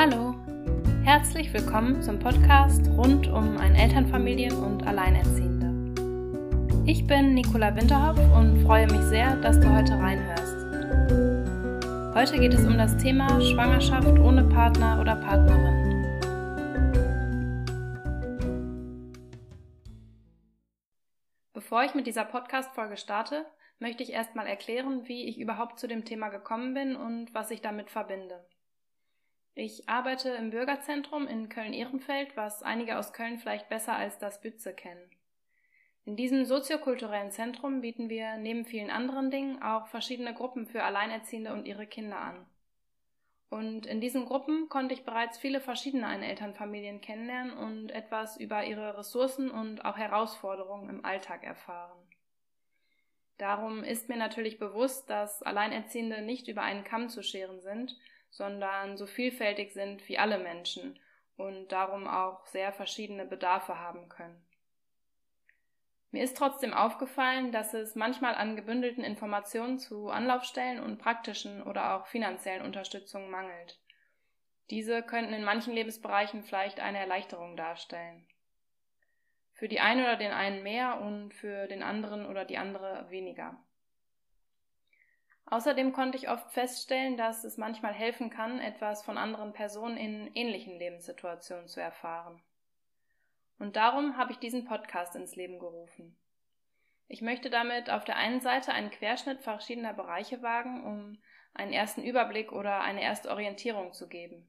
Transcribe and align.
Hallo, 0.00 0.36
herzlich 1.02 1.52
willkommen 1.52 2.00
zum 2.04 2.20
Podcast 2.20 2.86
rund 2.96 3.26
um 3.26 3.56
ein 3.56 3.74
Elternfamilien- 3.74 4.54
und 4.54 4.86
Alleinerziehende. 4.86 5.66
Ich 6.86 7.04
bin 7.04 7.34
Nicola 7.34 7.74
Winterhoff 7.74 8.16
und 8.32 8.62
freue 8.64 8.86
mich 8.86 9.00
sehr, 9.08 9.34
dass 9.38 9.58
du 9.58 9.68
heute 9.68 9.94
reinhörst. 9.94 10.54
Heute 12.14 12.38
geht 12.38 12.54
es 12.54 12.64
um 12.64 12.78
das 12.78 12.96
Thema 12.98 13.40
Schwangerschaft 13.40 14.16
ohne 14.20 14.44
Partner 14.44 15.00
oder 15.00 15.16
Partnerin. 15.16 15.88
Bevor 21.54 21.82
ich 21.82 21.96
mit 21.96 22.06
dieser 22.06 22.24
Podcast-Folge 22.24 22.98
starte, 22.98 23.46
möchte 23.80 24.04
ich 24.04 24.12
erstmal 24.12 24.46
erklären, 24.46 25.08
wie 25.08 25.28
ich 25.28 25.40
überhaupt 25.40 25.80
zu 25.80 25.88
dem 25.88 26.04
Thema 26.04 26.28
gekommen 26.28 26.72
bin 26.72 26.94
und 26.94 27.34
was 27.34 27.50
ich 27.50 27.62
damit 27.62 27.90
verbinde. 27.90 28.46
Ich 29.54 29.88
arbeite 29.88 30.30
im 30.30 30.50
Bürgerzentrum 30.50 31.26
in 31.26 31.48
Köln-Ehrenfeld, 31.48 32.36
was 32.36 32.62
einige 32.62 32.98
aus 32.98 33.12
Köln 33.12 33.38
vielleicht 33.38 33.68
besser 33.68 33.96
als 33.96 34.18
das 34.18 34.40
Bütze 34.40 34.72
kennen. 34.72 35.10
In 36.04 36.16
diesem 36.16 36.46
soziokulturellen 36.46 37.32
Zentrum 37.32 37.82
bieten 37.82 38.08
wir 38.08 38.36
neben 38.38 38.64
vielen 38.64 38.90
anderen 38.90 39.30
Dingen 39.30 39.62
auch 39.62 39.88
verschiedene 39.88 40.32
Gruppen 40.32 40.66
für 40.66 40.82
Alleinerziehende 40.82 41.52
und 41.52 41.66
ihre 41.66 41.86
Kinder 41.86 42.18
an. 42.18 42.46
Und 43.50 43.86
in 43.86 44.00
diesen 44.00 44.26
Gruppen 44.26 44.68
konnte 44.68 44.94
ich 44.94 45.04
bereits 45.04 45.38
viele 45.38 45.60
verschiedene 45.60 46.06
Einelternfamilien 46.06 47.00
kennenlernen 47.00 47.52
und 47.56 47.90
etwas 47.90 48.36
über 48.38 48.64
ihre 48.64 48.96
Ressourcen 48.96 49.50
und 49.50 49.84
auch 49.84 49.96
Herausforderungen 49.96 50.88
im 50.88 51.04
Alltag 51.04 51.44
erfahren. 51.44 51.98
Darum 53.38 53.84
ist 53.84 54.08
mir 54.08 54.16
natürlich 54.16 54.58
bewusst, 54.58 55.08
dass 55.08 55.42
Alleinerziehende 55.42 56.22
nicht 56.22 56.48
über 56.48 56.62
einen 56.62 56.84
Kamm 56.84 57.08
zu 57.08 57.22
scheren 57.22 57.60
sind 57.60 57.96
sondern 58.30 58.96
so 58.96 59.06
vielfältig 59.06 59.72
sind 59.72 60.08
wie 60.08 60.18
alle 60.18 60.38
Menschen 60.38 60.98
und 61.36 61.72
darum 61.72 62.06
auch 62.06 62.46
sehr 62.46 62.72
verschiedene 62.72 63.24
Bedarfe 63.24 63.78
haben 63.78 64.08
können. 64.08 64.44
Mir 66.10 66.24
ist 66.24 66.36
trotzdem 66.36 66.72
aufgefallen, 66.72 67.52
dass 67.52 67.74
es 67.74 67.94
manchmal 67.94 68.34
an 68.34 68.56
gebündelten 68.56 69.04
Informationen 69.04 69.78
zu 69.78 70.08
Anlaufstellen 70.08 70.80
und 70.80 70.98
praktischen 70.98 71.62
oder 71.62 71.94
auch 71.96 72.06
finanziellen 72.06 72.64
Unterstützungen 72.64 73.30
mangelt. 73.30 73.78
Diese 74.70 75.02
könnten 75.02 75.34
in 75.34 75.44
manchen 75.44 75.74
Lebensbereichen 75.74 76.44
vielleicht 76.44 76.80
eine 76.80 76.98
Erleichterung 76.98 77.56
darstellen. 77.56 78.26
Für 79.52 79.68
die 79.68 79.80
einen 79.80 80.02
oder 80.02 80.16
den 80.16 80.32
einen 80.32 80.62
mehr 80.62 81.00
und 81.00 81.34
für 81.34 81.66
den 81.66 81.82
anderen 81.82 82.26
oder 82.26 82.44
die 82.44 82.58
andere 82.58 83.10
weniger. 83.10 83.58
Außerdem 85.50 85.94
konnte 85.94 86.18
ich 86.18 86.28
oft 86.28 86.50
feststellen, 86.52 87.16
dass 87.16 87.42
es 87.42 87.56
manchmal 87.56 87.94
helfen 87.94 88.28
kann, 88.28 88.60
etwas 88.60 89.02
von 89.02 89.16
anderen 89.16 89.54
Personen 89.54 89.96
in 89.96 90.30
ähnlichen 90.34 90.78
Lebenssituationen 90.78 91.68
zu 91.68 91.80
erfahren. 91.80 92.42
Und 93.58 93.76
darum 93.76 94.18
habe 94.18 94.32
ich 94.32 94.38
diesen 94.38 94.66
Podcast 94.66 95.16
ins 95.16 95.36
Leben 95.36 95.58
gerufen. 95.58 96.16
Ich 97.08 97.22
möchte 97.22 97.48
damit 97.48 97.88
auf 97.88 98.04
der 98.04 98.16
einen 98.16 98.42
Seite 98.42 98.72
einen 98.72 98.90
Querschnitt 98.90 99.40
verschiedener 99.40 99.94
Bereiche 99.94 100.42
wagen, 100.42 100.84
um 100.84 101.18
einen 101.54 101.72
ersten 101.72 102.02
Überblick 102.02 102.52
oder 102.52 102.82
eine 102.82 103.02
erste 103.02 103.30
Orientierung 103.30 103.94
zu 103.94 104.06
geben. 104.06 104.46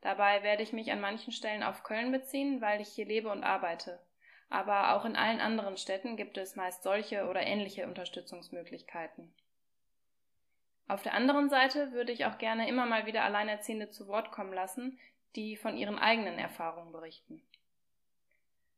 Dabei 0.00 0.44
werde 0.44 0.62
ich 0.62 0.72
mich 0.72 0.92
an 0.92 1.00
manchen 1.00 1.32
Stellen 1.32 1.64
auf 1.64 1.82
Köln 1.82 2.12
beziehen, 2.12 2.60
weil 2.60 2.80
ich 2.80 2.88
hier 2.88 3.06
lebe 3.06 3.30
und 3.30 3.42
arbeite. 3.42 4.00
Aber 4.48 4.94
auch 4.94 5.04
in 5.04 5.16
allen 5.16 5.40
anderen 5.40 5.76
Städten 5.76 6.16
gibt 6.16 6.38
es 6.38 6.54
meist 6.54 6.84
solche 6.84 7.26
oder 7.28 7.42
ähnliche 7.42 7.86
Unterstützungsmöglichkeiten. 7.88 9.34
Auf 10.86 11.02
der 11.02 11.14
anderen 11.14 11.48
Seite 11.48 11.92
würde 11.92 12.12
ich 12.12 12.26
auch 12.26 12.38
gerne 12.38 12.68
immer 12.68 12.86
mal 12.86 13.06
wieder 13.06 13.24
Alleinerziehende 13.24 13.90
zu 13.90 14.06
Wort 14.06 14.30
kommen 14.30 14.52
lassen, 14.52 14.98
die 15.34 15.56
von 15.56 15.76
ihren 15.76 15.98
eigenen 15.98 16.38
Erfahrungen 16.38 16.92
berichten. 16.92 17.42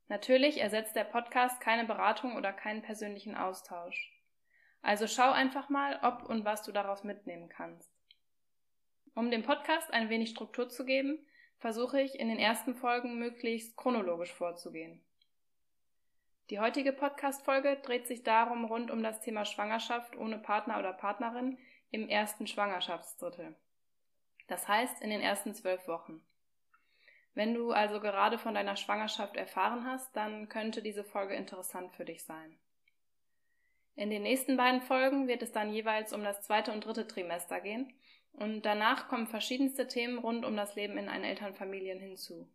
Natürlich 0.08 0.60
ersetzt 0.60 0.94
der 0.94 1.04
Podcast 1.04 1.60
keine 1.60 1.84
Beratung 1.84 2.36
oder 2.36 2.52
keinen 2.52 2.82
persönlichen 2.82 3.34
Austausch. 3.34 4.12
Also 4.82 5.08
schau 5.08 5.32
einfach 5.32 5.68
mal, 5.68 5.98
ob 6.02 6.28
und 6.28 6.44
was 6.44 6.62
du 6.62 6.70
daraus 6.70 7.02
mitnehmen 7.02 7.48
kannst. 7.48 7.90
Um 9.14 9.30
dem 9.32 9.42
Podcast 9.42 9.92
ein 9.92 10.08
wenig 10.08 10.30
Struktur 10.30 10.68
zu 10.68 10.84
geben, 10.84 11.18
versuche 11.58 12.00
ich 12.00 12.20
in 12.20 12.28
den 12.28 12.38
ersten 12.38 12.76
Folgen 12.76 13.18
möglichst 13.18 13.76
chronologisch 13.76 14.32
vorzugehen. 14.32 15.00
Die 16.50 16.60
heutige 16.60 16.92
Podcast-Folge 16.92 17.78
dreht 17.82 18.06
sich 18.06 18.22
darum 18.22 18.64
rund 18.66 18.92
um 18.92 19.02
das 19.02 19.20
Thema 19.20 19.44
Schwangerschaft 19.44 20.16
ohne 20.16 20.38
Partner 20.38 20.78
oder 20.78 20.92
Partnerin, 20.92 21.58
im 21.90 22.08
ersten 22.08 22.46
Schwangerschaftsdrittel. 22.46 23.54
Das 24.48 24.68
heißt 24.68 25.02
in 25.02 25.10
den 25.10 25.20
ersten 25.20 25.54
zwölf 25.54 25.86
Wochen. 25.88 26.22
Wenn 27.34 27.52
du 27.52 27.72
also 27.72 28.00
gerade 28.00 28.38
von 28.38 28.54
deiner 28.54 28.76
Schwangerschaft 28.76 29.36
erfahren 29.36 29.84
hast, 29.84 30.14
dann 30.16 30.48
könnte 30.48 30.82
diese 30.82 31.04
Folge 31.04 31.34
interessant 31.34 31.94
für 31.94 32.04
dich 32.04 32.24
sein. 32.24 32.56
In 33.94 34.10
den 34.10 34.22
nächsten 34.22 34.56
beiden 34.56 34.80
Folgen 34.82 35.26
wird 35.26 35.42
es 35.42 35.52
dann 35.52 35.72
jeweils 35.72 36.12
um 36.12 36.22
das 36.22 36.42
zweite 36.42 36.72
und 36.72 36.84
dritte 36.84 37.06
Trimester 37.06 37.60
gehen 37.60 37.92
und 38.32 38.62
danach 38.62 39.08
kommen 39.08 39.26
verschiedenste 39.26 39.88
Themen 39.88 40.18
rund 40.18 40.44
um 40.44 40.56
das 40.56 40.76
Leben 40.76 40.98
in 40.98 41.08
Elternfamilien 41.08 41.98
hinzu. 41.98 42.48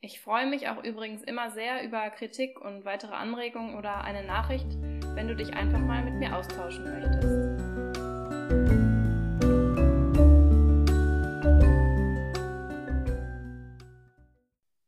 Ich 0.00 0.20
freue 0.20 0.46
mich 0.46 0.68
auch 0.68 0.84
übrigens 0.84 1.22
immer 1.22 1.50
sehr 1.50 1.82
über 1.82 2.10
Kritik 2.10 2.60
und 2.60 2.84
weitere 2.84 3.14
Anregungen 3.14 3.76
oder 3.76 4.02
eine 4.02 4.24
Nachricht, 4.24 4.66
wenn 5.14 5.28
du 5.28 5.34
dich 5.34 5.54
einfach 5.54 5.78
mal 5.78 6.04
mit 6.04 6.14
mir 6.14 6.36
austauschen 6.36 6.84
möchtest. 6.84 7.53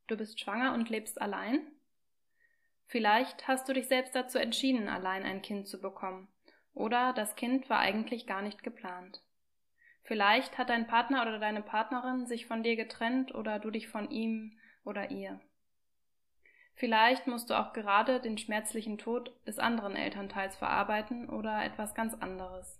Du 0.07 0.17
bist 0.17 0.41
schwanger 0.41 0.73
und 0.75 0.89
lebst 0.89 1.21
allein? 1.21 1.61
Vielleicht 2.87 3.49
hast 3.49 3.69
du 3.69 3.73
dich 3.73 3.89
selbst 3.89 4.15
dazu 4.15 4.39
entschieden, 4.39 4.89
allein 4.89 5.25
ein 5.25 5.43
Kind 5.43 5.67
zu 5.67 5.81
bekommen, 5.81 6.29
oder 6.73 7.13
das 7.13 7.35
Kind 7.35 7.69
war 7.69 7.81
eigentlich 7.81 8.27
gar 8.27 8.43
nicht 8.43 8.63
geplant. 8.63 9.23
Vielleicht 10.05 10.57
hat 10.57 10.71
dein 10.71 10.87
Partner 10.87 11.23
oder 11.23 11.41
deine 11.41 11.63
Partnerin 11.63 12.27
sich 12.27 12.47
von 12.47 12.63
dir 12.63 12.77
getrennt 12.77 13.35
oder 13.35 13.59
du 13.59 13.71
dich 13.71 13.89
von 13.89 14.09
ihm 14.11 14.57
oder 14.85 15.11
ihr. 15.11 15.41
Vielleicht 16.77 17.27
musst 17.27 17.51
du 17.51 17.55
auch 17.55 17.73
gerade 17.73 18.21
den 18.21 18.39
schmerzlichen 18.39 18.99
Tod 18.99 19.33
des 19.47 19.59
anderen 19.59 19.97
Elternteils 19.97 20.57
verarbeiten 20.57 21.29
oder 21.29 21.65
etwas 21.65 21.95
ganz 21.95 22.15
anderes. 22.15 22.79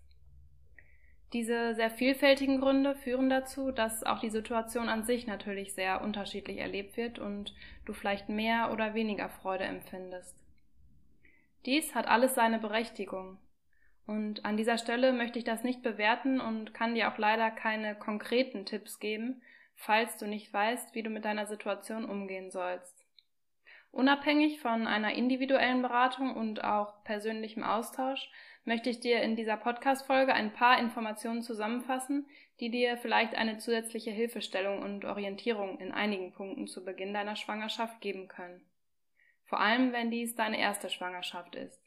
Diese 1.33 1.75
sehr 1.75 1.91
vielfältigen 1.91 2.61
Gründe 2.61 2.95
führen 2.95 3.29
dazu, 3.29 3.73
dass 3.73 4.05
auch 4.05 4.21
die 4.21 4.31
Situation 4.31 4.89
an 4.89 5.05
sich 5.05 5.27
natürlich 5.27 5.75
sehr 5.75 6.01
unterschiedlich 6.03 6.59
erlebt 6.59 6.97
wird 6.97 7.19
und 7.19 7.55
du 7.85 7.93
vielleicht 7.93 8.29
mehr 8.29 8.71
oder 8.73 8.95
weniger 8.95 9.29
Freude 9.29 9.65
empfindest. 9.65 10.37
Dies 11.65 11.95
hat 11.97 12.07
alles 12.07 12.35
seine 12.35 12.61
Berechtigung. 12.61 13.39
Und 14.07 14.45
an 14.45 14.57
dieser 14.57 14.79
Stelle 14.79 15.13
möchte 15.13 15.39
ich 15.39 15.45
das 15.45 15.65
nicht 15.65 15.83
bewerten 15.83 16.41
und 16.41 16.73
kann 16.73 16.95
dir 16.95 17.13
auch 17.13 17.19
leider 17.19 17.51
keine 17.51 17.97
konkreten 17.97 18.65
Tipps 18.65 19.01
geben, 19.01 19.43
falls 19.75 20.17
du 20.17 20.29
nicht 20.29 20.53
weißt, 20.53 20.95
wie 20.95 21.03
du 21.03 21.11
mit 21.11 21.25
deiner 21.25 21.47
Situation 21.47 22.05
umgehen 22.05 22.53
sollst. 22.53 23.05
Unabhängig 23.91 24.61
von 24.61 24.87
einer 24.87 25.15
individuellen 25.15 25.83
Beratung 25.83 26.37
und 26.37 26.63
auch 26.63 27.03
persönlichem 27.03 27.65
Austausch 27.65 28.31
möchte 28.67 28.91
ich 28.91 29.01
dir 29.01 29.23
in 29.23 29.37
dieser 29.37 29.57
Podcast-Folge 29.57 30.35
ein 30.35 30.53
paar 30.53 30.79
Informationen 30.79 31.43
zusammenfassen, 31.43 32.27
die 32.61 32.71
dir 32.71 32.97
vielleicht 32.99 33.35
eine 33.35 33.59
zusätzliche 33.59 34.11
Hilfestellung 34.11 34.83
und 34.83 35.05
Orientierung 35.05 35.79
in 35.79 35.93
einigen 35.93 36.33
Punkten 36.33 36.67
zu 36.67 36.85
Beginn 36.85 37.15
deiner 37.15 37.37
Schwangerschaft 37.37 38.01
geben 38.01 38.29
können. 38.29 38.61
Vor 39.45 39.61
allem, 39.61 39.93
wenn 39.93 40.11
dies 40.11 40.35
deine 40.35 40.59
erste 40.59 40.91
Schwangerschaft 40.91 41.55
ist. 41.55 41.81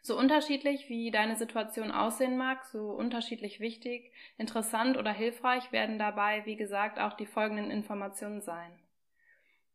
So 0.00 0.18
unterschiedlich 0.18 0.88
wie 0.88 1.10
deine 1.10 1.36
Situation 1.36 1.92
aussehen 1.92 2.36
mag, 2.36 2.64
so 2.64 2.90
unterschiedlich 2.90 3.60
wichtig, 3.60 4.12
interessant 4.36 4.96
oder 4.96 5.12
hilfreich 5.12 5.70
werden 5.70 5.98
dabei, 5.98 6.44
wie 6.46 6.56
gesagt, 6.56 6.98
auch 6.98 7.12
die 7.12 7.26
folgenden 7.26 7.70
Informationen 7.70 8.40
sein. 8.40 8.72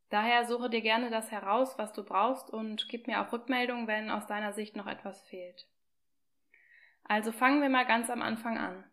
Daher 0.09 0.45
suche 0.45 0.69
dir 0.69 0.81
gerne 0.81 1.09
das 1.09 1.31
heraus, 1.31 1.77
was 1.77 1.91
du 1.91 2.03
brauchst 2.03 2.49
und 2.49 2.87
gib 2.87 3.07
mir 3.07 3.21
auch 3.21 3.33
Rückmeldung, 3.33 3.87
wenn 3.87 4.09
aus 4.09 4.25
deiner 4.25 4.53
Sicht 4.53 4.75
noch 4.75 4.87
etwas 4.87 5.21
fehlt. 5.23 5.67
Also 7.03 7.31
fangen 7.31 7.61
wir 7.61 7.69
mal 7.69 7.85
ganz 7.85 8.09
am 8.09 8.21
Anfang 8.21 8.57
an. 8.57 8.83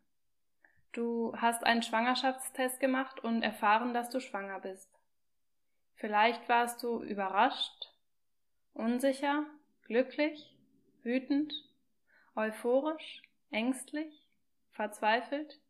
Du 0.92 1.34
hast 1.36 1.64
einen 1.64 1.82
Schwangerschaftstest 1.82 2.78
gemacht 2.78 3.20
und 3.22 3.42
erfahren, 3.42 3.94
dass 3.94 4.10
du 4.10 4.20
schwanger 4.20 4.60
bist. 4.60 4.88
Vielleicht 5.96 6.48
warst 6.48 6.82
du 6.82 7.02
überrascht, 7.02 7.92
unsicher, 8.72 9.46
glücklich, 9.86 10.56
wütend, 11.02 11.52
euphorisch, 12.36 13.22
ängstlich, 13.50 14.26
verzweifelt 14.70 15.60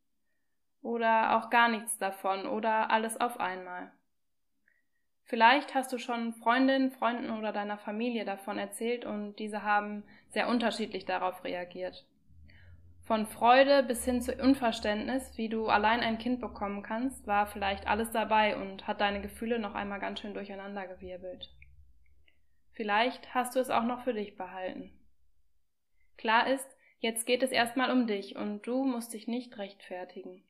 oder 0.82 1.36
auch 1.36 1.50
gar 1.50 1.68
nichts 1.68 1.98
davon 1.98 2.46
oder 2.46 2.90
alles 2.90 3.18
auf 3.20 3.40
einmal. 3.40 3.92
Vielleicht 5.26 5.74
hast 5.74 5.92
du 5.92 5.98
schon 5.98 6.34
Freundinnen, 6.34 6.90
Freunden 6.90 7.30
oder 7.30 7.52
deiner 7.52 7.78
Familie 7.78 8.24
davon 8.24 8.58
erzählt 8.58 9.06
und 9.06 9.38
diese 9.38 9.62
haben 9.62 10.04
sehr 10.30 10.48
unterschiedlich 10.48 11.06
darauf 11.06 11.44
reagiert. 11.44 12.06
Von 13.04 13.26
Freude 13.26 13.82
bis 13.82 14.04
hin 14.04 14.22
zu 14.22 14.34
Unverständnis, 14.34 15.36
wie 15.36 15.48
du 15.48 15.68
allein 15.68 16.00
ein 16.00 16.18
Kind 16.18 16.40
bekommen 16.40 16.82
kannst, 16.82 17.26
war 17.26 17.46
vielleicht 17.46 17.86
alles 17.86 18.10
dabei 18.12 18.56
und 18.56 18.86
hat 18.86 19.00
deine 19.00 19.20
Gefühle 19.20 19.58
noch 19.58 19.74
einmal 19.74 20.00
ganz 20.00 20.20
schön 20.20 20.34
durcheinandergewirbelt. 20.34 21.50
Vielleicht 22.72 23.34
hast 23.34 23.56
du 23.56 23.60
es 23.60 23.70
auch 23.70 23.84
noch 23.84 24.04
für 24.04 24.14
dich 24.14 24.36
behalten. 24.36 24.90
Klar 26.16 26.48
ist, 26.48 26.66
jetzt 26.98 27.26
geht 27.26 27.42
es 27.42 27.50
erstmal 27.50 27.90
um 27.90 28.06
dich 28.06 28.36
und 28.36 28.66
du 28.66 28.84
musst 28.84 29.12
dich 29.12 29.26
nicht 29.26 29.58
rechtfertigen. 29.58 30.42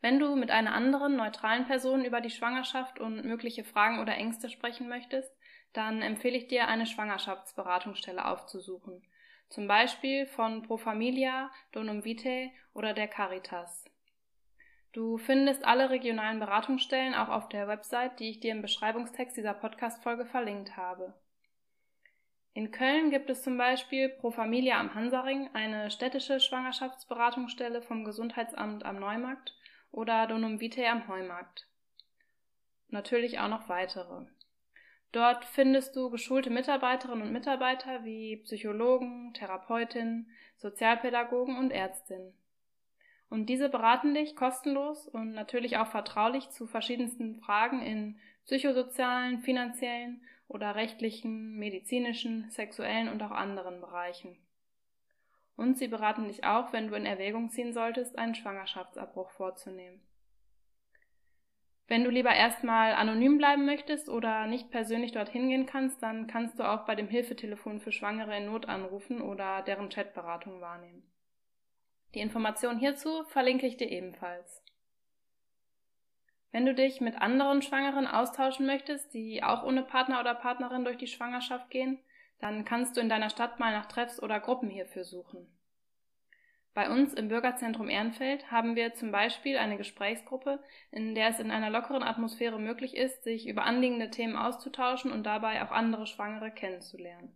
Wenn 0.00 0.18
du 0.18 0.36
mit 0.36 0.50
einer 0.50 0.74
anderen, 0.74 1.16
neutralen 1.16 1.66
Person 1.66 2.04
über 2.04 2.20
die 2.20 2.30
Schwangerschaft 2.30 3.00
und 3.00 3.24
mögliche 3.24 3.64
Fragen 3.64 3.98
oder 3.98 4.14
Ängste 4.14 4.48
sprechen 4.48 4.88
möchtest, 4.88 5.32
dann 5.72 6.02
empfehle 6.02 6.36
ich 6.36 6.48
dir, 6.48 6.68
eine 6.68 6.86
Schwangerschaftsberatungsstelle 6.86 8.24
aufzusuchen. 8.24 9.02
Zum 9.48 9.68
Beispiel 9.68 10.26
von 10.26 10.62
Pro 10.62 10.76
Familia, 10.76 11.50
Donum 11.72 12.04
Vitae 12.04 12.50
oder 12.74 12.94
der 12.94 13.08
Caritas. 13.08 13.84
Du 14.92 15.18
findest 15.18 15.64
alle 15.64 15.90
regionalen 15.90 16.40
Beratungsstellen 16.40 17.14
auch 17.14 17.28
auf 17.28 17.48
der 17.48 17.68
Website, 17.68 18.18
die 18.18 18.30
ich 18.30 18.40
dir 18.40 18.52
im 18.52 18.62
Beschreibungstext 18.62 19.36
dieser 19.36 19.54
Podcast-Folge 19.54 20.24
verlinkt 20.24 20.76
habe. 20.76 21.14
In 22.54 22.70
Köln 22.70 23.10
gibt 23.10 23.28
es 23.28 23.42
zum 23.42 23.58
Beispiel 23.58 24.08
Pro 24.08 24.30
Familia 24.30 24.80
am 24.80 24.94
Hansaring, 24.94 25.50
eine 25.52 25.90
städtische 25.90 26.40
Schwangerschaftsberatungsstelle 26.40 27.82
vom 27.82 28.04
Gesundheitsamt 28.04 28.86
am 28.86 28.98
Neumarkt 28.98 29.54
oder 29.96 30.26
Donum 30.26 30.60
Vitae 30.60 30.86
am 30.88 31.08
Heumarkt. 31.08 31.66
Natürlich 32.88 33.38
auch 33.40 33.48
noch 33.48 33.68
weitere. 33.70 34.26
Dort 35.10 35.46
findest 35.46 35.96
du 35.96 36.10
geschulte 36.10 36.50
Mitarbeiterinnen 36.50 37.26
und 37.26 37.32
Mitarbeiter 37.32 38.04
wie 38.04 38.36
Psychologen, 38.44 39.32
Therapeutinnen, 39.32 40.30
Sozialpädagogen 40.58 41.56
und 41.56 41.70
Ärztinnen. 41.70 42.34
Und 43.30 43.46
diese 43.46 43.70
beraten 43.70 44.14
dich 44.14 44.36
kostenlos 44.36 45.08
und 45.08 45.32
natürlich 45.32 45.78
auch 45.78 45.88
vertraulich 45.88 46.50
zu 46.50 46.66
verschiedensten 46.66 47.40
Fragen 47.40 47.80
in 47.80 48.20
psychosozialen, 48.44 49.40
finanziellen 49.40 50.20
oder 50.46 50.74
rechtlichen, 50.74 51.56
medizinischen, 51.56 52.50
sexuellen 52.50 53.08
und 53.08 53.22
auch 53.22 53.32
anderen 53.32 53.80
Bereichen. 53.80 54.36
Und 55.56 55.78
sie 55.78 55.88
beraten 55.88 56.28
dich 56.28 56.44
auch, 56.44 56.72
wenn 56.72 56.88
du 56.88 56.94
in 56.94 57.06
Erwägung 57.06 57.50
ziehen 57.50 57.72
solltest, 57.72 58.18
einen 58.18 58.34
Schwangerschaftsabbruch 58.34 59.30
vorzunehmen. 59.30 60.06
Wenn 61.88 62.02
du 62.02 62.10
lieber 62.10 62.34
erstmal 62.34 62.94
anonym 62.94 63.38
bleiben 63.38 63.64
möchtest 63.64 64.08
oder 64.08 64.46
nicht 64.48 64.70
persönlich 64.70 65.12
dorthin 65.12 65.48
gehen 65.48 65.66
kannst, 65.66 66.02
dann 66.02 66.26
kannst 66.26 66.58
du 66.58 66.64
auch 66.64 66.84
bei 66.84 66.96
dem 66.96 67.08
Hilfetelefon 67.08 67.80
für 67.80 67.92
Schwangere 67.92 68.36
in 68.36 68.46
Not 68.46 68.66
anrufen 68.68 69.22
oder 69.22 69.62
deren 69.62 69.88
Chatberatung 69.88 70.60
wahrnehmen. 70.60 71.04
Die 72.14 72.20
Information 72.20 72.78
hierzu 72.78 73.24
verlinke 73.24 73.66
ich 73.66 73.76
dir 73.76 73.90
ebenfalls. 73.90 74.64
Wenn 76.50 76.66
du 76.66 76.74
dich 76.74 77.00
mit 77.00 77.20
anderen 77.20 77.62
Schwangeren 77.62 78.06
austauschen 78.06 78.66
möchtest, 78.66 79.14
die 79.14 79.42
auch 79.42 79.62
ohne 79.62 79.82
Partner 79.82 80.20
oder 80.20 80.34
Partnerin 80.34 80.84
durch 80.84 80.96
die 80.96 81.06
Schwangerschaft 81.06 81.70
gehen, 81.70 82.00
dann 82.38 82.64
kannst 82.64 82.96
du 82.96 83.00
in 83.00 83.08
deiner 83.08 83.30
Stadt 83.30 83.58
mal 83.58 83.72
nach 83.72 83.86
Treffs 83.86 84.22
oder 84.22 84.40
Gruppen 84.40 84.68
hierfür 84.68 85.04
suchen. 85.04 85.46
Bei 86.76 86.90
uns 86.90 87.14
im 87.14 87.28
Bürgerzentrum 87.28 87.88
Ehrenfeld 87.88 88.50
haben 88.50 88.76
wir 88.76 88.92
zum 88.92 89.10
Beispiel 89.10 89.56
eine 89.56 89.78
Gesprächsgruppe, 89.78 90.62
in 90.90 91.14
der 91.14 91.30
es 91.30 91.40
in 91.40 91.50
einer 91.50 91.70
lockeren 91.70 92.02
Atmosphäre 92.02 92.58
möglich 92.58 92.94
ist, 92.94 93.24
sich 93.24 93.48
über 93.48 93.64
anliegende 93.64 94.10
Themen 94.10 94.36
auszutauschen 94.36 95.10
und 95.10 95.24
dabei 95.24 95.64
auch 95.64 95.70
andere 95.70 96.06
Schwangere 96.06 96.50
kennenzulernen. 96.50 97.34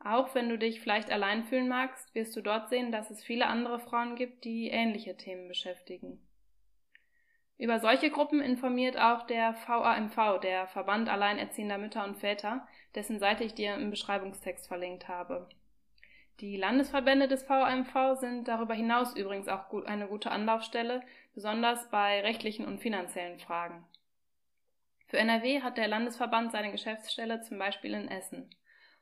Auch 0.00 0.34
wenn 0.34 0.50
du 0.50 0.58
dich 0.58 0.80
vielleicht 0.80 1.10
allein 1.10 1.44
fühlen 1.44 1.66
magst, 1.66 2.14
wirst 2.14 2.36
du 2.36 2.42
dort 2.42 2.68
sehen, 2.68 2.92
dass 2.92 3.10
es 3.10 3.24
viele 3.24 3.46
andere 3.46 3.80
Frauen 3.80 4.16
gibt, 4.16 4.44
die 4.44 4.68
ähnliche 4.68 5.16
Themen 5.16 5.48
beschäftigen. 5.48 6.20
Über 7.56 7.78
solche 7.78 8.10
Gruppen 8.10 8.40
informiert 8.40 8.98
auch 8.98 9.26
der 9.26 9.54
VAMV, 9.66 10.40
der 10.40 10.66
Verband 10.66 11.08
Alleinerziehender 11.08 11.78
Mütter 11.78 12.04
und 12.04 12.16
Väter, 12.16 12.66
dessen 12.94 13.20
Seite 13.20 13.44
ich 13.44 13.54
dir 13.54 13.74
im 13.74 13.90
Beschreibungstext 13.90 14.66
verlinkt 14.66 15.06
habe. 15.08 15.48
Die 16.40 16.56
Landesverbände 16.56 17.28
des 17.28 17.48
VAMV 17.48 18.18
sind 18.18 18.48
darüber 18.48 18.74
hinaus 18.74 19.14
übrigens 19.14 19.46
auch 19.46 19.72
eine 19.84 20.08
gute 20.08 20.32
Anlaufstelle, 20.32 21.02
besonders 21.32 21.88
bei 21.90 22.22
rechtlichen 22.22 22.66
und 22.66 22.80
finanziellen 22.80 23.38
Fragen. 23.38 23.84
Für 25.06 25.18
NRW 25.18 25.62
hat 25.62 25.78
der 25.78 25.86
Landesverband 25.86 26.50
seine 26.50 26.72
Geschäftsstelle 26.72 27.42
zum 27.42 27.58
Beispiel 27.58 27.94
in 27.94 28.08
Essen. 28.08 28.50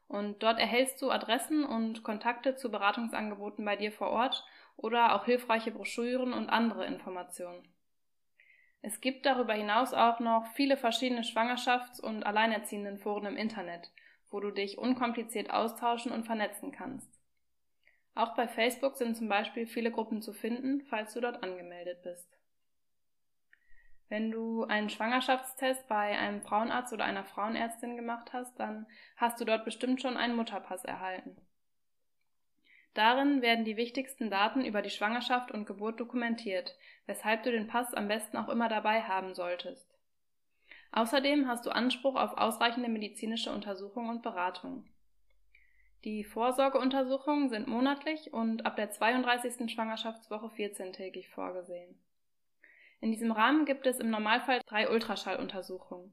Und 0.08 0.42
dort 0.42 0.58
erhältst 0.58 1.00
du 1.00 1.10
Adressen 1.10 1.64
und 1.64 2.02
Kontakte 2.02 2.54
zu 2.54 2.70
Beratungsangeboten 2.70 3.64
bei 3.64 3.76
dir 3.76 3.92
vor 3.92 4.10
Ort 4.10 4.44
oder 4.76 5.14
auch 5.14 5.24
hilfreiche 5.24 5.70
Broschüren 5.70 6.34
und 6.34 6.50
andere 6.50 6.84
Informationen. 6.84 7.66
Es 8.84 9.00
gibt 9.00 9.26
darüber 9.26 9.54
hinaus 9.54 9.94
auch 9.94 10.18
noch 10.18 10.46
viele 10.54 10.76
verschiedene 10.76 11.22
Schwangerschafts- 11.22 12.00
und 12.00 12.24
Alleinerziehendenforen 12.24 13.26
im 13.26 13.36
Internet, 13.36 13.92
wo 14.28 14.40
du 14.40 14.50
dich 14.50 14.76
unkompliziert 14.76 15.50
austauschen 15.50 16.10
und 16.10 16.26
vernetzen 16.26 16.72
kannst. 16.72 17.08
Auch 18.14 18.34
bei 18.34 18.48
Facebook 18.48 18.96
sind 18.96 19.16
zum 19.16 19.28
Beispiel 19.28 19.66
viele 19.66 19.92
Gruppen 19.92 20.20
zu 20.20 20.32
finden, 20.32 20.82
falls 20.82 21.14
du 21.14 21.20
dort 21.20 21.44
angemeldet 21.44 22.02
bist. 22.02 22.28
Wenn 24.08 24.30
du 24.30 24.64
einen 24.64 24.90
Schwangerschaftstest 24.90 25.88
bei 25.88 26.18
einem 26.18 26.42
Frauenarzt 26.42 26.92
oder 26.92 27.04
einer 27.04 27.24
Frauenärztin 27.24 27.96
gemacht 27.96 28.32
hast, 28.34 28.58
dann 28.58 28.86
hast 29.16 29.40
du 29.40 29.44
dort 29.44 29.64
bestimmt 29.64 30.02
schon 30.02 30.18
einen 30.18 30.36
Mutterpass 30.36 30.84
erhalten. 30.84 31.36
Darin 32.94 33.40
werden 33.40 33.64
die 33.64 33.76
wichtigsten 33.76 34.28
Daten 34.30 34.64
über 34.64 34.82
die 34.82 34.90
Schwangerschaft 34.90 35.50
und 35.50 35.64
Geburt 35.64 35.98
dokumentiert, 35.98 36.76
weshalb 37.06 37.42
du 37.42 37.50
den 37.50 37.66
Pass 37.66 37.94
am 37.94 38.08
besten 38.08 38.36
auch 38.36 38.48
immer 38.48 38.68
dabei 38.68 39.02
haben 39.02 39.34
solltest. 39.34 39.88
Außerdem 40.92 41.48
hast 41.48 41.64
du 41.64 41.70
Anspruch 41.70 42.16
auf 42.16 42.36
ausreichende 42.36 42.90
medizinische 42.90 43.50
Untersuchung 43.50 44.10
und 44.10 44.22
Beratung. 44.22 44.84
Die 46.04 46.24
Vorsorgeuntersuchungen 46.24 47.48
sind 47.48 47.66
monatlich 47.66 48.32
und 48.32 48.66
ab 48.66 48.76
der 48.76 48.90
32. 48.90 49.72
Schwangerschaftswoche 49.72 50.48
14-tägig 50.48 51.28
vorgesehen. 51.30 51.98
In 53.00 53.10
diesem 53.10 53.32
Rahmen 53.32 53.64
gibt 53.64 53.86
es 53.86 54.00
im 54.00 54.10
Normalfall 54.10 54.60
drei 54.66 54.90
Ultraschalluntersuchungen. 54.90 56.12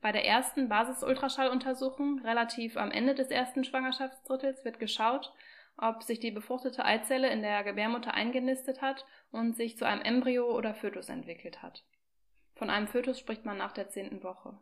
Bei 0.00 0.10
der 0.10 0.24
ersten 0.24 0.68
Basis-Ultraschalluntersuchung, 0.68 2.20
relativ 2.20 2.76
am 2.76 2.90
Ende 2.90 3.14
des 3.14 3.28
ersten 3.28 3.64
Schwangerschaftsdrittels, 3.64 4.64
wird 4.64 4.78
geschaut, 4.78 5.32
ob 5.78 6.02
sich 6.02 6.20
die 6.20 6.30
befruchtete 6.30 6.84
Eizelle 6.84 7.30
in 7.30 7.40
der 7.40 7.64
Gebärmutter 7.64 8.12
eingenistet 8.12 8.82
hat 8.82 9.06
und 9.30 9.56
sich 9.56 9.78
zu 9.78 9.86
einem 9.86 10.02
Embryo 10.02 10.54
oder 10.54 10.74
Fötus 10.74 11.08
entwickelt 11.08 11.62
hat. 11.62 11.84
Von 12.54 12.70
einem 12.70 12.88
Fötus 12.88 13.18
spricht 13.18 13.44
man 13.44 13.56
nach 13.56 13.72
der 13.72 13.88
zehnten 13.88 14.22
Woche. 14.22 14.58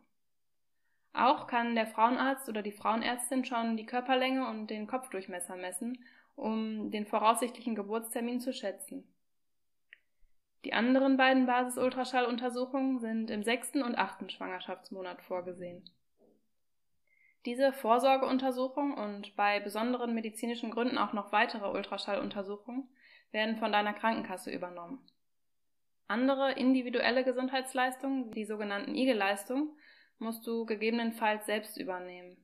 Auch 1.13 1.47
kann 1.47 1.73
der 1.73 1.87
Frauenarzt 1.87 2.47
oder 2.47 2.61
die 2.61 2.71
Frauenärztin 2.71 3.43
schon 3.43 3.75
die 3.75 3.87
Körperlänge 3.87 4.47
und 4.47 4.67
den 4.67 4.85
Kopfdurchmesser 4.85 5.55
messen, 5.55 6.05
um 6.35 6.91
den 6.91 7.07
voraussichtlichen 7.07 7.73
Geburtstermin 7.73 8.39
zu 8.39 8.53
schätzen. 8.53 9.11
Die 10.63 10.73
anderen 10.73 11.17
beiden 11.17 11.47
Basis-Ultraschalluntersuchungen 11.47 12.99
sind 12.99 13.31
im 13.31 13.41
sechsten 13.41 13.81
und 13.81 13.97
achten 13.97 14.29
Schwangerschaftsmonat 14.29 15.21
vorgesehen. 15.23 15.83
Diese 17.47 17.71
Vorsorgeuntersuchung 17.71 18.93
und 18.93 19.37
bei 19.37 19.61
besonderen 19.61 20.13
medizinischen 20.13 20.69
Gründen 20.69 20.97
auch 20.97 21.13
noch 21.13 21.31
weitere 21.31 21.69
Ultraschalluntersuchungen 21.69 22.89
werden 23.31 23.55
von 23.55 23.71
deiner 23.71 23.93
Krankenkasse 23.93 24.51
übernommen. 24.51 24.99
Andere 26.09 26.51
individuelle 26.51 27.23
Gesundheitsleistungen, 27.23 28.31
die 28.31 28.43
sogenannten 28.43 28.95
IG-Leistungen, 28.95 29.69
musst 30.19 30.45
du 30.45 30.65
gegebenenfalls 30.65 31.45
selbst 31.45 31.77
übernehmen. 31.77 32.35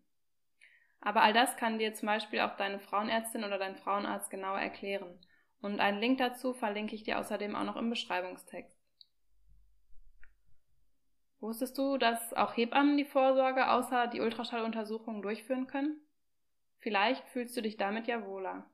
Aber 1.01 1.21
all 1.21 1.33
das 1.33 1.57
kann 1.57 1.79
dir 1.79 1.93
zum 1.93 2.05
Beispiel 2.05 2.39
auch 2.39 2.55
deine 2.55 2.79
Frauenärztin 2.79 3.43
oder 3.43 3.57
dein 3.57 3.75
Frauenarzt 3.75 4.29
genauer 4.29 4.59
erklären. 4.59 5.19
Und 5.59 5.81
einen 5.81 5.99
Link 5.99 6.19
dazu 6.19 6.53
verlinke 6.53 6.95
ich 6.95 7.03
dir 7.03 7.19
außerdem 7.19 7.57
auch 7.57 7.65
noch 7.65 7.75
im 7.75 7.89
Beschreibungstext. 7.89 8.72
Wusstest 11.43 11.77
du, 11.77 11.97
dass 11.97 12.33
auch 12.35 12.55
Hebammen 12.55 12.95
die 12.95 13.03
Vorsorge 13.03 13.69
außer 13.69 14.07
die 14.07 14.21
Ultraschalluntersuchungen 14.21 15.21
durchführen 15.21 15.67
können? 15.67 15.99
Vielleicht 16.79 17.27
fühlst 17.27 17.57
du 17.57 17.61
dich 17.61 17.75
damit 17.75 18.07
ja 18.07 18.25
wohler. 18.25 18.65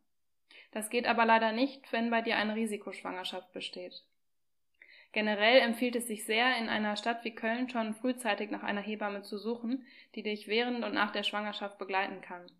Das 0.69 0.91
geht 0.91 1.07
aber 1.07 1.25
leider 1.25 1.51
nicht, 1.51 1.91
wenn 1.91 2.11
bei 2.11 2.21
dir 2.21 2.37
eine 2.37 2.53
Risikoschwangerschaft 2.53 3.51
besteht. 3.53 4.03
Generell 5.13 5.61
empfiehlt 5.61 5.95
es 5.95 6.05
sich 6.05 6.25
sehr, 6.25 6.57
in 6.57 6.69
einer 6.69 6.95
Stadt 6.95 7.23
wie 7.23 7.33
Köln 7.33 7.71
schon 7.71 7.95
frühzeitig 7.95 8.51
nach 8.51 8.61
einer 8.61 8.81
Hebamme 8.81 9.23
zu 9.23 9.39
suchen, 9.39 9.87
die 10.13 10.21
dich 10.21 10.47
während 10.47 10.85
und 10.85 10.93
nach 10.93 11.09
der 11.09 11.23
Schwangerschaft 11.23 11.79
begleiten 11.79 12.21
kann. 12.21 12.51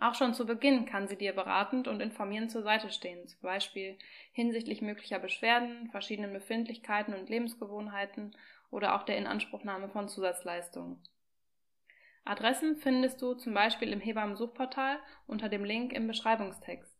Auch 0.00 0.14
schon 0.14 0.34
zu 0.34 0.46
Beginn 0.46 0.86
kann 0.86 1.06
sie 1.06 1.16
dir 1.16 1.32
beratend 1.32 1.86
und 1.86 2.00
informierend 2.00 2.50
zur 2.50 2.62
Seite 2.62 2.90
stehen, 2.90 3.26
zum 3.28 3.40
Beispiel 3.42 3.98
hinsichtlich 4.32 4.82
möglicher 4.82 5.18
Beschwerden, 5.18 5.90
verschiedenen 5.90 6.32
Befindlichkeiten 6.32 7.14
und 7.14 7.28
Lebensgewohnheiten 7.28 8.36
oder 8.70 8.96
auch 8.96 9.04
der 9.04 9.18
Inanspruchnahme 9.18 9.88
von 9.88 10.08
Zusatzleistungen. 10.08 11.00
Adressen 12.24 12.76
findest 12.76 13.20
du 13.20 13.34
zum 13.34 13.52
Beispiel 13.52 13.92
im 13.92 14.00
Hebammen-Suchportal 14.00 14.98
unter 15.26 15.48
dem 15.48 15.64
Link 15.64 15.92
im 15.92 16.06
Beschreibungstext. 16.06 16.92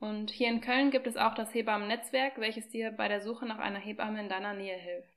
Und 0.00 0.30
hier 0.30 0.48
in 0.48 0.60
Köln 0.60 0.90
gibt 0.90 1.06
es 1.06 1.16
auch 1.16 1.34
das 1.34 1.54
Hebammen-Netzwerk, 1.54 2.38
welches 2.38 2.68
dir 2.68 2.90
bei 2.90 3.08
der 3.08 3.20
Suche 3.20 3.46
nach 3.46 3.58
einer 3.58 3.78
Hebamme 3.78 4.20
in 4.20 4.28
deiner 4.28 4.54
Nähe 4.54 4.76
hilft. 4.76 5.13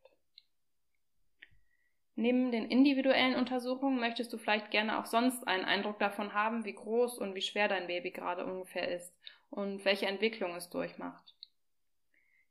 Neben 2.20 2.50
den 2.52 2.72
individuellen 2.72 3.36
Untersuchungen 3.36 4.00
möchtest 4.00 4.34
du 4.34 4.40
vielleicht 4.40 4.72
gerne 4.72 4.98
auch 4.98 5.06
sonst 5.06 5.48
einen 5.48 5.66
Eindruck 5.66 6.00
davon 6.00 6.34
haben, 6.34 6.66
wie 6.66 6.74
groß 6.74 7.20
und 7.20 7.36
wie 7.36 7.44
schwer 7.44 7.68
dein 7.68 7.86
Baby 7.86 8.10
gerade 8.10 8.44
ungefähr 8.44 8.90
ist 8.90 9.16
und 9.52 9.86
welche 9.86 10.08
Entwicklung 10.08 10.56
es 10.56 10.72
durchmacht. 10.72 11.36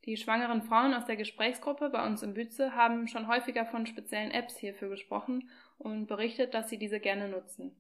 Die 0.05 0.17
schwangeren 0.17 0.63
Frauen 0.63 0.95
aus 0.95 1.05
der 1.07 1.17
Gesprächsgruppe 1.17 1.91
bei 1.91 2.07
uns 2.07 2.23
im 2.23 2.35
Bütze 2.35 2.77
haben 2.77 3.09
schon 3.09 3.27
häufiger 3.27 3.67
von 3.67 3.87
speziellen 3.87 4.31
Apps 4.31 4.57
hierfür 4.57 4.89
gesprochen 4.89 5.51
und 5.79 6.07
berichtet, 6.07 6.55
dass 6.55 6.71
sie 6.71 6.79
diese 6.79 7.01
gerne 7.01 7.29
nutzen. 7.29 7.75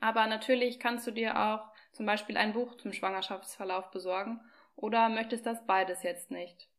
Aber 0.00 0.26
natürlich 0.26 0.80
kannst 0.80 1.06
du 1.06 1.10
dir 1.10 1.38
auch 1.38 1.70
zum 1.92 2.06
Beispiel 2.06 2.38
ein 2.38 2.54
Buch 2.54 2.78
zum 2.78 2.94
Schwangerschaftsverlauf 2.94 3.90
besorgen 3.90 4.40
oder 4.74 5.10
möchtest 5.10 5.44
das 5.44 5.66
beides 5.66 6.02
jetzt 6.02 6.30
nicht. 6.30 6.71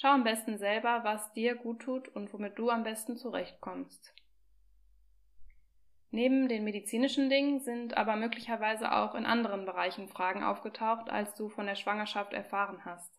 Schau 0.00 0.10
am 0.10 0.22
besten 0.22 0.58
selber, 0.58 1.00
was 1.02 1.32
dir 1.32 1.56
gut 1.56 1.80
tut 1.80 2.06
und 2.14 2.32
womit 2.32 2.56
du 2.56 2.70
am 2.70 2.84
besten 2.84 3.16
zurechtkommst. 3.16 4.14
Neben 6.12 6.48
den 6.48 6.62
medizinischen 6.62 7.28
Dingen 7.28 7.58
sind 7.58 7.96
aber 7.96 8.14
möglicherweise 8.14 8.92
auch 8.92 9.16
in 9.16 9.26
anderen 9.26 9.64
Bereichen 9.64 10.06
Fragen 10.06 10.44
aufgetaucht, 10.44 11.10
als 11.10 11.34
du 11.34 11.48
von 11.48 11.66
der 11.66 11.74
Schwangerschaft 11.74 12.32
erfahren 12.32 12.84
hast. 12.84 13.12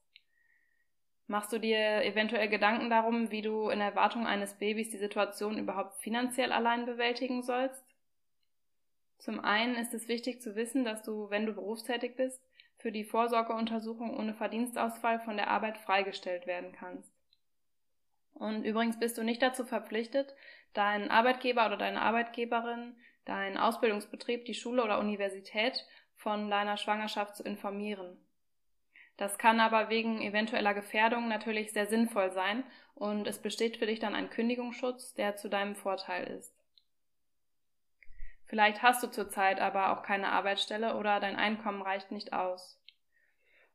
Machst 1.27 1.51
du 1.51 1.59
dir 1.59 2.01
eventuell 2.05 2.47
Gedanken 2.47 2.89
darum, 2.89 3.29
wie 3.29 3.41
du 3.41 3.69
in 3.69 3.81
Erwartung 3.81 4.25
eines 4.25 4.57
Babys 4.57 4.89
die 4.89 4.99
Situation 4.99 5.57
überhaupt 5.57 5.97
finanziell 6.01 6.53
allein 6.53 6.85
bewältigen 6.85 7.43
sollst? 7.43 7.83
Zum 9.17 9.41
einen 9.41 9.75
ist 9.75 9.93
es 9.93 10.07
wichtig 10.07 10.41
zu 10.41 10.55
wissen, 10.55 10.85
dass 10.85 11.03
du, 11.03 11.29
wenn 11.29 11.45
du 11.45 11.51
berufstätig 11.51 12.15
bist, 12.15 12.41
für 12.79 12.91
die 12.91 13.03
Vorsorgeuntersuchung 13.03 14.17
ohne 14.17 14.33
Verdienstausfall 14.33 15.19
von 15.19 15.37
der 15.37 15.49
Arbeit 15.49 15.77
freigestellt 15.77 16.47
werden 16.47 16.71
kannst. 16.71 17.13
Und 18.33 18.63
übrigens 18.63 18.97
bist 18.97 19.17
du 19.17 19.23
nicht 19.23 19.41
dazu 19.41 19.65
verpflichtet, 19.65 20.33
deinen 20.73 21.11
Arbeitgeber 21.11 21.65
oder 21.65 21.77
deine 21.77 22.01
Arbeitgeberin, 22.01 22.95
deinen 23.25 23.57
Ausbildungsbetrieb, 23.57 24.45
die 24.45 24.53
Schule 24.53 24.83
oder 24.83 24.99
Universität 24.99 25.85
von 26.15 26.49
deiner 26.49 26.77
Schwangerschaft 26.77 27.35
zu 27.35 27.43
informieren. 27.43 28.17
Das 29.17 29.37
kann 29.37 29.59
aber 29.59 29.89
wegen 29.89 30.21
eventueller 30.21 30.73
Gefährdung 30.73 31.27
natürlich 31.27 31.73
sehr 31.73 31.87
sinnvoll 31.87 32.31
sein 32.31 32.63
und 32.95 33.27
es 33.27 33.39
besteht 33.41 33.75
für 33.77 33.85
dich 33.85 33.99
dann 33.99 34.15
ein 34.15 34.29
Kündigungsschutz, 34.29 35.13
der 35.13 35.35
zu 35.35 35.49
deinem 35.49 35.75
Vorteil 35.75 36.25
ist. 36.27 36.58
Vielleicht 38.49 38.81
hast 38.81 39.03
du 39.03 39.07
zurzeit 39.07 39.61
aber 39.61 39.91
auch 39.91 40.01
keine 40.01 40.31
Arbeitsstelle 40.31 40.97
oder 40.97 41.19
dein 41.19 41.35
Einkommen 41.35 41.83
reicht 41.83 42.11
nicht 42.11 42.33
aus. 42.33 42.81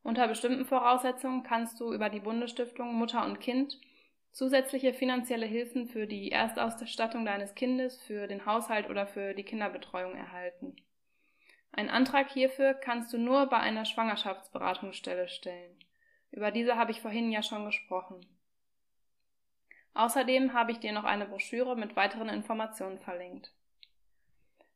Unter 0.03 0.27
bestimmten 0.27 0.65
Voraussetzungen 0.65 1.43
kannst 1.43 1.79
du 1.79 1.93
über 1.93 2.09
die 2.09 2.19
Bundesstiftung 2.19 2.93
Mutter 2.93 3.25
und 3.25 3.39
Kind 3.39 3.79
zusätzliche 4.33 4.93
finanzielle 4.93 5.45
Hilfen 5.45 5.87
für 5.87 6.07
die 6.07 6.29
Erstausstattung 6.29 7.23
deines 7.23 7.55
Kindes, 7.55 8.01
für 8.01 8.27
den 8.27 8.45
Haushalt 8.45 8.89
oder 8.89 9.07
für 9.07 9.33
die 9.33 9.45
Kinderbetreuung 9.45 10.13
erhalten. 10.13 10.75
Ein 11.71 11.89
Antrag 11.89 12.29
hierfür 12.31 12.73
kannst 12.73 13.13
du 13.13 13.17
nur 13.17 13.45
bei 13.47 13.57
einer 13.57 13.85
Schwangerschaftsberatungsstelle 13.85 15.29
stellen. 15.29 15.79
Über 16.31 16.51
diese 16.51 16.75
habe 16.75 16.91
ich 16.91 16.99
vorhin 16.99 17.31
ja 17.31 17.41
schon 17.41 17.63
gesprochen. 17.63 18.25
Außerdem 19.93 20.51
habe 20.51 20.73
ich 20.73 20.79
dir 20.79 20.91
noch 20.91 21.05
eine 21.05 21.25
Broschüre 21.25 21.77
mit 21.77 21.95
weiteren 21.95 22.27
Informationen 22.27 22.99
verlinkt. 22.99 23.53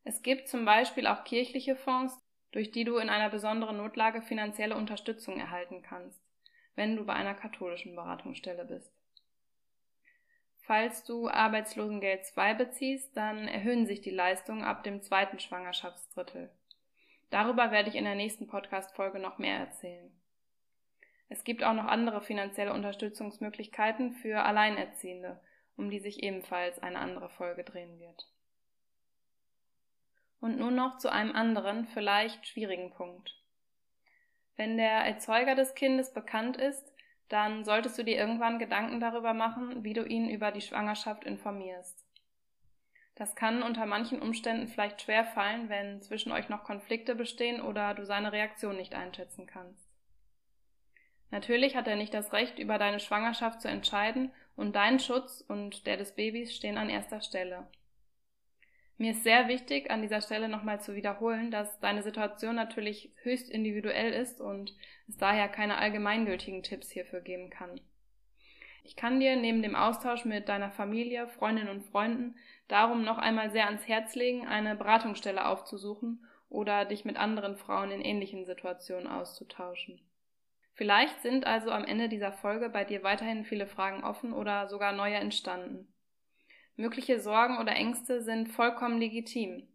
Es 0.10 0.24
gibt 0.24 0.48
zum 0.48 0.66
Beispiel 0.66 1.06
auch 1.06 1.24
kirchliche 1.24 1.76
Fonds, 1.76 2.20
durch 2.52 2.72
die 2.72 2.84
du 2.84 2.98
in 2.98 3.12
einer 3.12 3.30
besonderen 3.30 3.78
Notlage 3.78 4.24
finanzielle 4.24 4.76
Unterstützung 4.76 5.40
erhalten 5.40 5.84
kannst, 5.84 6.20
wenn 6.74 6.96
du 6.96 7.06
bei 7.06 7.14
einer 7.14 7.36
katholischen 7.36 7.96
Beratungsstelle 7.96 8.66
bist. 8.66 8.92
Falls 10.62 11.04
du 11.04 11.30
Arbeitslosengeld 11.30 12.26
2 12.26 12.56
beziehst, 12.56 13.16
dann 13.16 13.48
erhöhen 13.48 13.86
sich 13.86 14.02
die 14.02 14.10
Leistungen 14.10 14.64
ab 14.64 14.84
dem 14.84 15.04
zweiten 15.04 15.38
Schwangerschaftsdrittel. 15.38 16.50
Darüber 17.30 17.70
werde 17.70 17.90
ich 17.90 17.96
in 17.96 18.06
der 18.06 18.16
nächsten 18.16 18.48
Podcast-Folge 18.48 19.20
noch 19.20 19.38
mehr 19.38 19.60
erzählen. 19.60 20.12
Es 21.28 21.44
gibt 21.44 21.64
auch 21.64 21.74
noch 21.74 21.86
andere 21.86 22.22
finanzielle 22.22 22.74
Unterstützungsmöglichkeiten 22.74 24.14
für 24.14 24.42
Alleinerziehende, 24.42 25.40
um 25.78 25.92
die 25.92 26.00
sich 26.00 26.24
ebenfalls 26.24 26.80
eine 26.80 26.98
andere 26.98 27.30
Folge 27.30 27.64
drehen 27.64 28.00
wird. 28.00 28.26
Und 30.40 30.58
nun 30.58 30.76
noch 30.76 30.98
zu 30.98 31.12
einem 31.12 31.36
anderen, 31.36 31.86
vielleicht 31.88 32.48
schwierigen 32.48 32.92
Punkt. 32.92 33.36
Wenn 34.56 34.78
der 34.78 35.06
Erzeuger 35.06 35.56
des 35.56 35.76
Kindes 35.76 36.14
bekannt 36.14 36.58
ist, 36.58 36.94
dann 37.30 37.64
solltest 37.64 37.98
du 37.98 38.04
dir 38.04 38.18
irgendwann 38.18 38.60
Gedanken 38.60 39.00
darüber 39.00 39.34
machen, 39.34 39.84
wie 39.84 39.94
du 39.94 40.04
ihn 40.04 40.30
über 40.30 40.52
die 40.52 40.62
Schwangerschaft 40.62 41.24
informierst. 41.24 42.06
Das 43.16 43.36
kann 43.36 43.64
unter 43.64 43.86
manchen 43.86 44.22
Umständen 44.22 44.68
vielleicht 44.68 45.02
schwer 45.02 45.26
fallen, 45.26 45.70
wenn 45.70 46.02
zwischen 46.02 46.32
euch 46.32 46.50
noch 46.50 46.64
Konflikte 46.64 47.16
bestehen 47.16 47.62
oder 47.62 47.94
du 47.94 48.06
seine 48.06 48.32
Reaktion 48.32 48.78
nicht 48.78 48.96
einschätzen 48.96 49.46
kannst. 49.46 49.90
Natürlich 51.30 51.76
hat 51.76 51.88
er 51.88 51.96
nicht 51.96 52.14
das 52.14 52.34
Recht, 52.34 52.58
über 52.58 52.78
deine 52.78 53.00
Schwangerschaft 53.00 53.62
zu 53.62 53.68
entscheiden 53.68 54.32
und 54.56 54.76
dein 54.76 55.00
Schutz 55.00 55.42
und 55.48 55.86
der 55.86 55.98
des 55.98 56.16
Babys 56.16 56.56
stehen 56.56 56.78
an 56.78 56.90
erster 56.90 57.22
Stelle. 57.22 57.68
Mir 59.02 59.12
ist 59.12 59.24
sehr 59.24 59.48
wichtig, 59.48 59.90
an 59.92 60.02
dieser 60.02 60.20
Stelle 60.20 60.50
nochmal 60.50 60.82
zu 60.82 60.94
wiederholen, 60.94 61.52
dass 61.52 61.80
deine 61.80 62.04
Situation 62.04 62.54
natürlich 62.54 63.14
höchst 63.24 63.50
individuell 63.50 64.12
ist 64.12 64.42
und 64.42 64.76
es 65.08 65.16
daher 65.16 65.48
keine 65.48 65.78
allgemeingültigen 65.78 66.64
Tipps 66.64 66.92
hierfür 66.92 67.22
geben 67.22 67.50
kann. 67.50 67.80
Ich 68.84 68.98
kann 68.98 69.22
dir 69.22 69.38
neben 69.38 69.62
dem 69.62 69.74
Austausch 69.74 70.26
mit 70.26 70.50
deiner 70.50 70.70
Familie, 70.70 71.30
Freundinnen 71.30 71.70
und 71.70 71.86
Freunden 71.86 72.36
darum 72.68 73.06
noch 73.06 73.18
einmal 73.18 73.52
sehr 73.52 73.68
ans 73.68 73.88
Herz 73.88 74.16
legen, 74.16 74.46
eine 74.46 74.76
Beratungsstelle 74.76 75.46
aufzusuchen 75.46 76.26
oder 76.50 76.84
dich 76.84 77.06
mit 77.06 77.16
anderen 77.16 77.56
Frauen 77.56 77.92
in 77.92 78.02
ähnlichen 78.02 78.44
Situationen 78.44 79.08
auszutauschen. 79.08 80.02
Vielleicht 80.74 81.22
sind 81.22 81.48
also 81.48 81.72
am 81.72 81.86
Ende 81.86 82.10
dieser 82.10 82.34
Folge 82.34 82.68
bei 82.68 82.84
dir 82.84 83.02
weiterhin 83.04 83.46
viele 83.46 83.66
Fragen 83.66 84.04
offen 84.04 84.34
oder 84.34 84.68
sogar 84.68 84.92
neue 84.92 85.16
entstanden. 85.16 85.88
Mögliche 86.80 87.20
Sorgen 87.20 87.58
oder 87.58 87.74
Ängste 87.74 88.22
sind 88.22 88.48
vollkommen 88.48 89.00
legitim. 89.00 89.68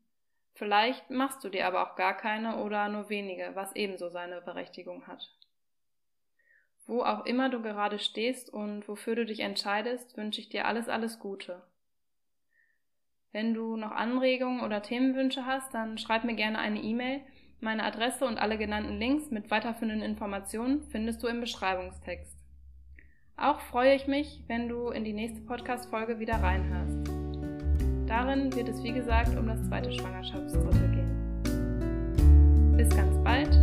Vielleicht 0.55 1.11
machst 1.11 1.45
du 1.45 1.51
dir 1.51 1.67
aber 1.67 1.83
auch 1.83 1.97
gar 1.97 2.17
keine 2.17 2.63
oder 2.65 2.89
nur 2.89 3.11
wenige, 3.11 3.51
was 3.53 3.77
ebenso 3.77 4.09
seine 4.09 4.41
Berechtigung 4.41 5.07
hat. 5.07 5.23
Wo 6.87 7.03
auch 7.03 7.27
immer 7.27 7.51
du 7.51 7.61
gerade 7.61 7.99
stehst 7.99 8.49
und 8.49 8.89
wofür 8.89 9.17
du 9.17 9.27
dich 9.27 9.41
entscheidest, 9.41 10.17
wünsche 10.17 10.41
ich 10.41 10.49
dir 10.49 10.65
alles, 10.65 10.89
alles 10.89 11.19
Gute. 11.19 11.63
Wenn 13.33 13.53
du 13.53 13.77
noch 13.77 13.93
Anregungen 13.93 14.63
oder 14.63 14.81
Themenwünsche 14.81 15.45
hast, 15.45 15.75
dann 15.75 15.99
schreib 15.99 16.25
mir 16.25 16.37
gerne 16.37 16.59
eine 16.59 16.81
E-Mail. 16.81 17.21
Meine 17.61 17.85
Adresse 17.85 18.25
und 18.25 18.39
alle 18.39 18.57
genannten 18.57 18.99
Links 18.99 19.31
mit 19.31 19.51
weiterführenden 19.51 20.01
Informationen 20.01 20.89
findest 20.89 21.23
du 21.23 21.27
im 21.27 21.43
Beschreibungstext. 21.43 22.44
Auch 23.37 23.59
freue 23.61 23.97
ich 23.97 24.07
mich, 24.07 24.45
wenn 24.47 24.69
du 24.69 24.91
in 24.91 25.05
die 25.05 25.13
nächste 25.13 25.41
Podcast-Folge 25.41 26.21
wieder 26.21 26.35
reinhörst. 26.35 27.09
Darin 28.07 28.55
wird 28.55 28.69
es 28.69 28.81
wie 28.85 28.93
gesagt 28.93 29.37
um 29.37 29.49
das 29.49 29.61
zweite 29.67 29.93
Schwangerschaftsdrittel 29.93 30.89
gehen. 30.91 32.75
Bis 32.77 32.89
ganz 32.91 33.17
bald 33.25 33.59